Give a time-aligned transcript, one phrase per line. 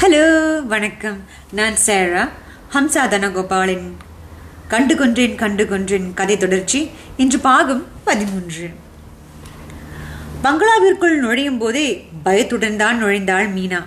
[0.00, 0.24] Hello
[0.72, 1.16] வணக்கம்.
[1.58, 2.20] நான் சேரா
[2.74, 3.86] ஹம்சா தனகோபாலின்
[4.72, 8.66] கண்டு கொன்றேன் கண்டு கொன்றேன் கதை தொடர்ச்சி இன்று பாகம் பதிமூன்று.
[10.44, 13.80] பங்களாவிற்குள் நுழையும் போதே பயத்துடன் தான் நுழைந்தாள் மீனா.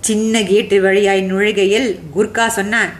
[0.00, 2.92] சின்ன கேட்டு வழியாய் நுழைகையில் குர்கா சொன்னான்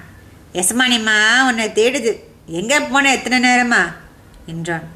[0.53, 1.19] எசமானிம்மா
[1.49, 2.15] உன்னை தேடுது.
[2.47, 3.83] எங்க போன எத்தனை நேரமா?
[4.47, 4.89] என்றான்.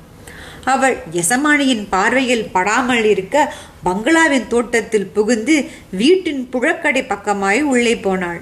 [0.65, 8.41] அவள் எசமானியின் பார்வையில் படாமல் இருக்க பங்களாவின் தோட்டத்தில் புகுந்து வீட்டின் புழக்கடை பக்கமாய் உள்ளே போனாள்.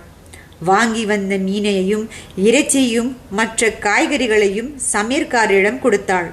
[0.65, 2.05] வாங்கி வந்த மீனையையும்
[2.37, 6.33] இறைச்சியையும் மற்ற காய்கறிகளையும் சமீர்காரிடம் கொடுத்தாள்.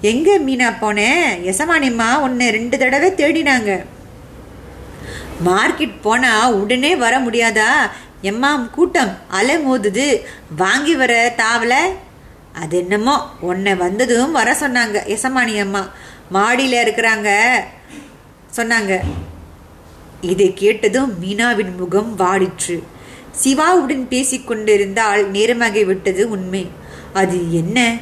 [0.00, 3.84] எங்க மீனா போனேன் எசமானிம்மா உன்னை ரெண்டு தடவை தேடினாங்க.
[5.44, 7.70] மார்க்கெட் போனா உடனே வர முடியாதா?
[8.22, 10.20] எம்மாம் கூட்டம் அலை மோதுது
[10.56, 11.74] வாங்கி வர தாவல?
[12.60, 13.30] அது என்னமோ?
[13.40, 15.90] உன்னை வந்ததும் வர சொன்னாங்க எசமானி அம்மா.
[16.30, 17.54] மாடியில் இருக்கிறாங்க.
[18.56, 18.98] சொன்னாங்க.
[20.20, 22.82] இதை கேட்டதும் மீனாவின் முகம் வாடிற்று.
[23.30, 26.68] சிவாவுடன் பேசிக்கொண்டிருந்தால் நேரமாகி விட்டது உண்மை.
[27.12, 27.96] அது என்ன?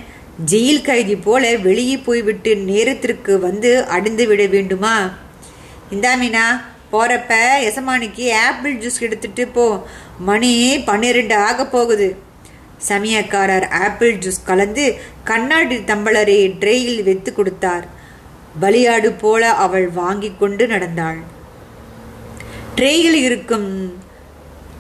[0.47, 5.11] ஜெயில் கைதி போல வெளியே போய்விட்டு நேரத்திற்கு வந்து அடைந்து விட வேண்டுமா?
[5.91, 6.61] இந்தா மீனா
[6.93, 9.87] போறப்ப எசமானிக்கு ஆப்பிள் ஜூஸ் எடுத்துட்டு போ.
[10.19, 12.33] மணி பன்னிரெண்டு ஆக போகுது.
[12.79, 14.85] சமயக்காரர் ஆப்பிள் ஜூஸ் கலந்து
[15.25, 17.87] கண்ணாடி தம்பளரை ட்ரேயில் வைத்து கொடுத்தார்.
[18.61, 21.21] பலியாடு போல அவள் வாங்கி கொண்டு நடந்தாள்.
[22.77, 23.69] ட்ரேயில் இருக்கும்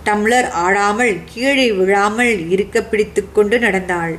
[0.05, 4.19] டம்ளர் ஆடாமல் கீழே விழாமல் இருக்க பிடித்து கொண்டு நடந்தாள்.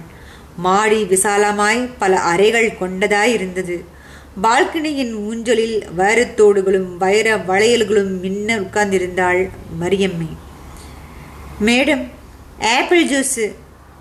[0.58, 3.78] மாடி விசாலமாய் பல அறைகள் கொண்டதாய் இருந்தது.
[4.42, 9.50] பால்கனியின் ஊஞ்சலில் வைரத்தோடுகளும் வைர வளையல்களும் மின்ன உட்கார்ந்திருந்தாள்
[9.82, 10.30] மரியம்மை.
[11.68, 12.04] மேடம்
[12.60, 13.46] ஆப்பிள் ஜூஸு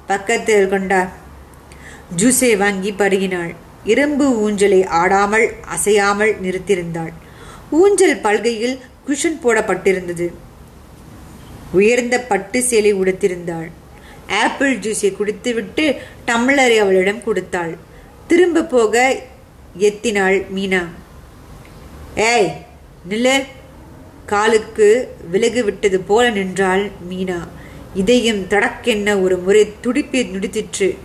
[0.06, 1.12] பக்கத்தில் கொண்டார்.
[2.16, 3.54] ஜூஸை வாங்கி பருகினாள்.
[3.84, 7.12] இரும்பு ஊஞ்சலை ஆடாமல் அசையாமல் நிறுத்தியிருந்தாள்.
[7.70, 10.32] ஊஞ்சல் பல்கையில் குஷன் போடப்பட்டிருந்தது.
[11.72, 13.70] உயர்ந்த பட்டு சேலை உடுத்திருந்தாள்.
[14.28, 17.76] ஆப்பிள் ஜூஸை குடித்துவிட்டு டம்ளரை அவளிடம் கொடுத்தாள்.
[18.26, 19.22] திரும்ப போக
[19.78, 20.82] எத்தினாள் மீனா.
[22.16, 22.52] ஏய்
[23.10, 23.44] நில்லு.
[24.26, 27.48] காலுக்கு விலகு விட்டது போல நின்றாள் மீனா.
[27.94, 30.98] இதையும் தடக்கென்ன ஒரு முறை துடிப்பி நுடித்திற்று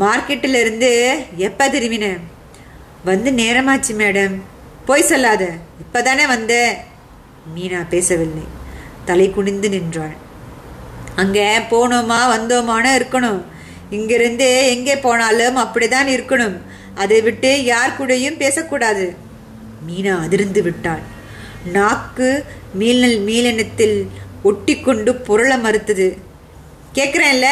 [0.00, 2.18] மார்க்கெட்டில் இருந்து எப்போ திரும்பின?
[3.04, 4.40] வந்து நேரமாச்சு மேடம்.
[4.84, 5.48] போய் சொல்லாத.
[5.82, 6.76] இப்பதானே வந்த.
[7.56, 8.42] மீனா பேசவில்லை.
[9.04, 10.16] தலை குனிந்து நின்றாள்.
[11.16, 13.42] அங்கே போனோமா வந்தோமான இருக்கணும்.
[13.90, 16.56] இங்கிருந்து எங்கே போனாலும் அப்படிதான் இருக்கணும்.
[16.94, 19.14] அதை விட்டு யார் கூடயும் பேசக்கூடாது.
[19.88, 21.00] மீனா அதிர்ந்து விட்டாள்.
[21.72, 22.44] நாக்கு
[22.74, 24.08] மீனல் மீளனத்தில்
[24.48, 26.08] ஒட்டி கொண்டு புரள மறுத்தது.
[26.94, 27.48] கேட்குறேன்ல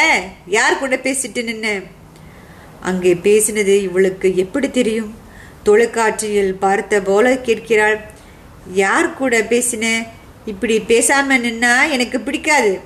[0.57, 1.67] யார் கூட பேசிட்டு நின்ன?
[2.81, 5.11] அங்கே பேசினது இவளுக்கு எப்படி தெரியும்?
[5.63, 7.97] தொலைக்காட்சியில் பார்த்த போல கேட்கிறாள்.
[8.73, 9.85] யார் கூட பேசின?
[10.45, 12.79] இப்படி பேசாம நின்னா எனக்கு பிடிக்காது.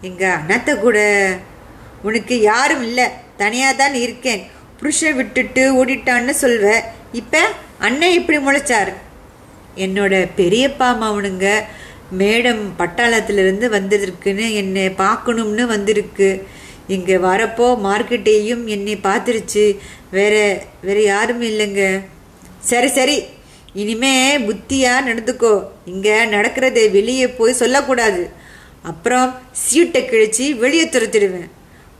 [0.00, 0.98] எங்க அண்ணாத்த கூட?
[2.02, 3.06] உனக்கு யாரும் இல்லை.
[3.36, 4.42] தனியாக தான் இருக்கேன்.
[4.76, 7.42] புருஷன் விட்டுட்டு ஓடிட்டான்னு சொல்வ இப்போ
[7.78, 8.92] அண்ணன் இப்படி முளைச்சார்.
[9.76, 11.48] என்னோட பெரியப்பா மாவனுங்க.
[12.16, 16.46] மேடம் பட்டாளத்திலிருந்து வந்ததற்குன்னு என்னை பார்க்கணும்னு வந்திருக்கு.
[16.86, 19.76] இங்கே வரப்போ மார்க்கெட்டையும் என்னை பார்த்துருச்சு.
[20.10, 20.34] வேற
[20.80, 22.04] வேற யாரும் இல்லைங்க.
[22.58, 23.22] சரி சரி.
[23.72, 25.64] இனிமே புத்தியாக நடந்துக்கோ.
[25.84, 28.30] இங்கே நடக்கிறத வெளியே போய் சொல்லக்கூடாது.
[28.82, 31.50] அப்புறம் சீட்டை கிழிச்சு வெளியே துரத்திடுவேன்.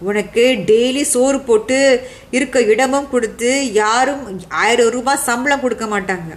[0.01, 6.33] உனக்கு டெய்லி சோறு போட்டு இருக்க இடமும் கொடுத்து யாரும் ஆயிரம் ரூபாய் சம்பளம் கொடுக்க மாட்டாங்க.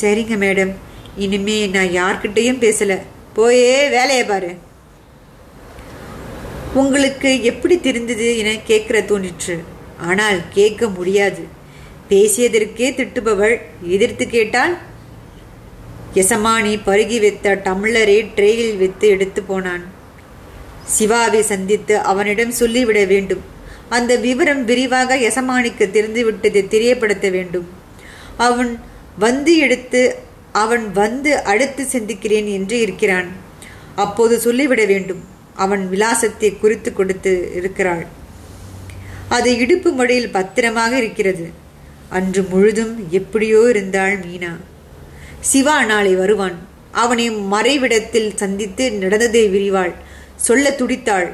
[0.00, 0.74] சரிங்க மேடம்.
[1.16, 3.02] இனிமே நான் யார்கிட்டையும் பேசல.
[3.34, 4.54] போயே வேலையை பாரு.
[6.74, 9.62] உங்களுக்கு எப்படி தெரிந்தது என கேட்கிற தோணிற்று.
[10.00, 11.44] ஆனால் கேட்க முடியாது.
[12.08, 14.78] பேசியதற்கே திட்டுபவள் எதிர்த்து கேட்டால்
[16.14, 19.84] எசமானி பருகி வைத்த டம்ளரை ட்ரேயில் வைத்து எடுத்து போனான்.
[20.98, 23.40] சிவாவை சந்தித்து அவனிடம் சொல்லிவிட வேண்டும்.
[23.88, 27.68] அந்த விவரம் விரிவாக எசமானிக்கு தெரிந்துவிட்டதை தெரியப்படுத்த வேண்டும்.
[28.36, 28.80] அவன்
[29.18, 30.18] வந்து எடுத்து
[30.62, 33.28] அவன் வந்து அடுத்து சிந்திக்கிறேன் என்று இருக்கிறான்.
[34.04, 35.22] அப்போது சொல்லிவிட வேண்டும்.
[35.64, 38.04] அவன் விலாசத்தை குறித்து கொடுத்து இருக்கிறாள்.
[39.36, 41.46] அது இடுப்பு மொழியில் பத்திரமாக இருக்கிறது.
[42.18, 44.52] அன்று முழுதும் எப்படியோ இருந்தாள் மீனா.
[45.50, 46.56] சிவா நாளை வருவான்.
[47.02, 49.92] அவனை மறைவிடத்தில் சந்தித்து நடந்ததை விரிவாள்.
[50.46, 51.28] சொல்ல துடித்தாள்.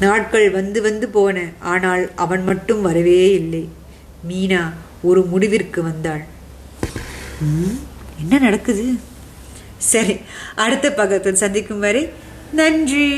[0.00, 1.36] நாட்கள் வந்து வந்து போன.
[1.72, 3.64] ஆனால் அவன் மட்டும் வரவே இல்லை.
[4.28, 4.62] மீனா
[5.04, 6.24] ஒரு முடிவிற்கு வந்தாள்.
[8.18, 8.84] என்ன நடக்குது?
[9.92, 10.16] சரி
[10.56, 12.04] அடுத்த பக்கத்தில் சந்திக்கும் வரை
[12.52, 13.08] நன்றி.